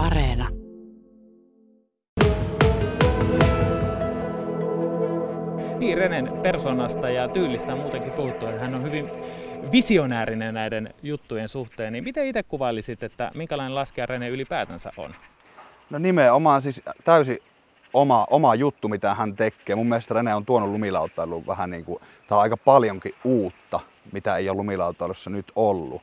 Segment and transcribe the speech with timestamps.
[0.00, 0.48] Areena.
[5.78, 9.10] Niin, Renen persoonasta ja tyylistä on muutenkin puhuttu, että hän on hyvin
[9.72, 11.92] visionäärinen näiden juttujen suhteen.
[11.92, 15.10] Niin miten itse kuvailisit, että minkälainen laskija Rene ylipäätänsä on?
[15.90, 17.38] No nimenomaan siis täysin
[17.92, 19.76] oma, oma juttu, mitä hän tekee.
[19.76, 23.80] Mun mielestä Rene on tuonut lumilautailuun vähän niin kuin, tää on aika paljonkin uutta,
[24.12, 26.02] mitä ei ole lumilautailussa nyt ollut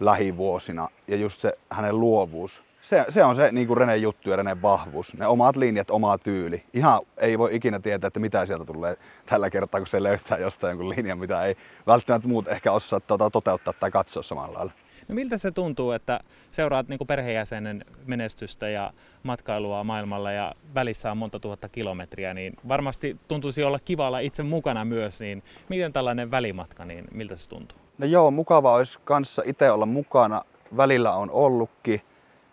[0.00, 0.88] lähivuosina.
[1.08, 2.67] Ja just se hänen luovuus.
[2.80, 5.14] Se, se on se niin kuin Renen juttu ja Renen vahvuus.
[5.14, 6.64] Ne omat linjat, oma tyyli.
[6.74, 8.96] Ihan ei voi ikinä tietää, että mitä sieltä tulee
[9.26, 13.30] tällä kertaa, kun se löytää jostain jonkun linjan, mitä ei välttämättä muut ehkä osaa tuota,
[13.30, 14.72] toteuttaa tai katsoa samalla lailla.
[15.08, 21.10] No miltä se tuntuu, että seuraat niin kuin perheenjäsenen menestystä ja matkailua maailmalla ja välissä
[21.10, 26.30] on monta tuhatta kilometriä, niin varmasti tuntuisi olla kivalla itse mukana myös, niin miten tällainen
[26.30, 27.78] välimatka, niin miltä se tuntuu?
[27.98, 30.42] No joo, mukava olisi kanssa itse olla mukana.
[30.76, 32.02] Välillä on ollutkin.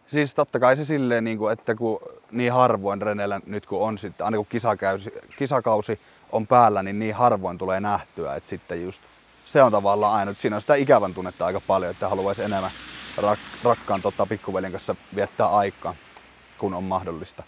[0.08, 2.00] Siis totta kai se silleen, niin kuin, että kun
[2.32, 6.00] niin harvoin Renellä nyt kun on sitten, aina kun kisakausi, kisakausi
[6.32, 9.04] on päällä, niin niin harvoin tulee nähtyä, että sitten just
[9.46, 12.72] se on tavallaan aina, että siinä on sitä ikävän tunnetta aika paljon, että haluaisi enemmän
[13.22, 15.96] rak- rakkaan tota, pikkuveljen kanssa viettää aikaa,
[16.58, 17.44] kun on mahdollista.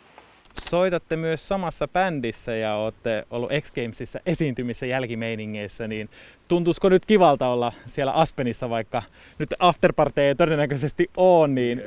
[0.62, 6.10] Soitatte myös samassa bändissä ja olette ollut X Gamesissa esiintymissä jälkimeiningeissä, niin
[6.48, 9.04] tuntuisiko nyt kivalta olla siellä Aspenissa, vaikka
[9.40, 11.84] nyt afterparty ei todennäköisesti ole, niin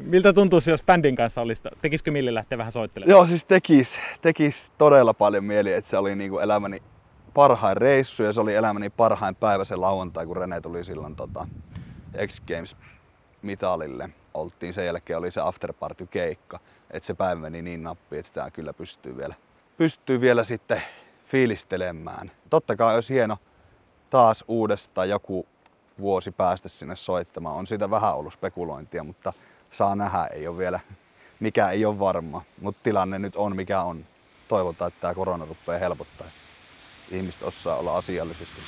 [0.00, 3.10] miltä tuntuisi, jos bändin kanssa olisi, tekisikö Milli lähteä vähän soittelemaan?
[3.10, 6.82] Joo, siis tekis, tekis todella paljon mieli, että se oli niinku elämäni
[7.34, 11.48] parhain reissu ja se oli elämäni parhain päivä se lauantai, kun Rene tuli silloin tota,
[12.26, 12.76] X Games
[13.46, 14.10] mitalille.
[14.34, 16.60] Oltiin sen jälkeen oli se afterparty keikka.
[16.90, 19.34] Että se päivä meni niin nappi, että sitä kyllä pystyy vielä,
[19.76, 20.82] pystyy vielä sitten
[21.24, 22.30] fiilistelemään.
[22.50, 23.38] Totta kai olisi hieno
[24.10, 25.46] taas uudestaan joku
[25.98, 27.56] vuosi päästä sinne soittamaan.
[27.56, 29.32] On siitä vähän ollut spekulointia, mutta
[29.70, 30.80] saa nähdä, ei ole vielä,
[31.40, 32.42] mikä ei ole varma.
[32.60, 34.06] Mutta tilanne nyt on mikä on.
[34.48, 36.26] Toivotaan, että tämä korona rupeaa helpottaa.
[37.10, 38.60] Ihmiset osaa olla asiallisesti.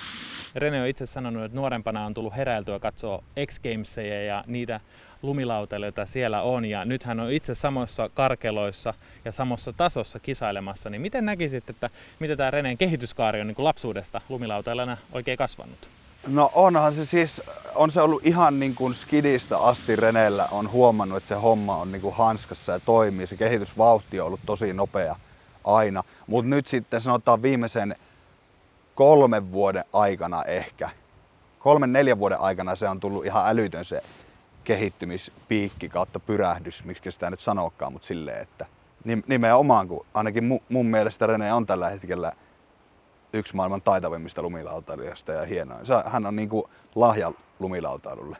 [0.54, 4.80] Rene on itse sanonut, että nuorempana on tullut heräiltyä katsoa X Gamesia ja niitä
[5.22, 6.64] lumilautailuja, joita siellä on.
[6.64, 8.94] Ja nyt hän on itse samoissa karkeloissa
[9.24, 10.90] ja samassa tasossa kisailemassa.
[10.90, 15.90] Niin miten näkisit, että miten tämä Reneen kehityskaari on niin kuin lapsuudesta lumilautailijana oikein kasvanut?
[16.26, 17.42] No onhan se siis,
[17.74, 21.92] on se ollut ihan niin kuin skidistä asti Renellä on huomannut, että se homma on
[21.92, 23.26] niin kuin hanskassa ja toimii.
[23.26, 25.16] Se kehitysvauhti on ollut tosi nopea
[25.64, 26.02] aina.
[26.26, 27.96] Mutta nyt sitten sanotaan viimeisen
[28.98, 30.90] kolmen vuoden aikana ehkä,
[31.58, 34.02] kolmen neljän vuoden aikana se on tullut ihan älytön se
[34.64, 38.66] kehittymispiikki kautta pyrähdys, miksi sitä nyt sanokaan, mutta silleen, että
[39.26, 42.32] nimenomaan, kun ainakin mun mielestä Rene on tällä hetkellä
[43.32, 45.80] yksi maailman taitavimmista lumilautailijoista ja hienoa.
[46.06, 46.64] Hän on niin kuin
[46.94, 48.36] lahja lumilautailulle.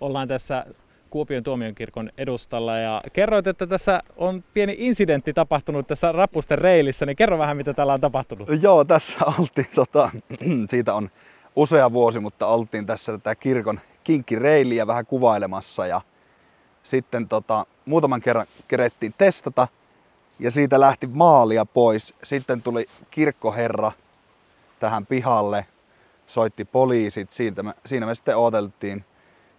[0.00, 0.66] Ollaan tässä
[1.10, 7.16] Kuopion tuomionkirkon edustalla ja kerroit, että tässä on pieni incidentti tapahtunut tässä Rappusten reilissä, niin
[7.16, 8.48] kerro vähän mitä täällä on tapahtunut.
[8.62, 10.10] Joo, tässä oltiin, tota,
[10.70, 11.10] siitä on
[11.56, 16.00] usea vuosi, mutta oltiin tässä tätä kirkon kinkkireiliä vähän kuvailemassa ja
[16.82, 19.68] sitten tota, muutaman kerran kerettiin testata
[20.38, 22.14] ja siitä lähti maalia pois.
[22.22, 23.92] Sitten tuli kirkkoherra
[24.80, 25.66] tähän pihalle,
[26.26, 29.04] soitti poliisit, siitä me, siinä me sitten odoteltiin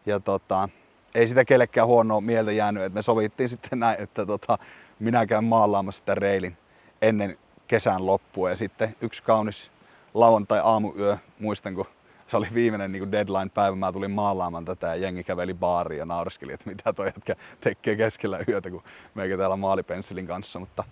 [0.05, 0.69] ja tota,
[1.16, 4.57] ei sitä kellekään huonoa mieltä jäänyt, että me sovittiin sitten näin, että tota,
[5.00, 6.57] minä käyn maalaamassa sitä reilin
[7.01, 7.38] ennen
[7.68, 9.72] kesän loppua ja sitten yksi kaunis
[10.13, 11.85] lauantai aamuyö, muistan kun
[12.28, 16.53] se oli viimeinen niin deadline-päivä, mä tulin maalaamaan tätä ja jengi käveli baariin ja naureskeli,
[16.53, 18.84] että mitä toi jätkä tekee keskellä yötä, kun
[19.16, 20.59] meikä täällä maalipensselin kanssa.
[20.59, 20.84] Mutta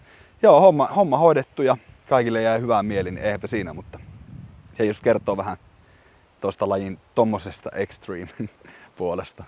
[0.41, 1.77] joo, homma, homma hoidettu ja
[2.09, 3.99] kaikille jäi hyvää mieli, niin eipä siinä, mutta
[4.73, 5.57] se just kertoo vähän
[6.41, 8.27] tuosta lajin tommosesta extreme
[8.97, 9.43] puolesta.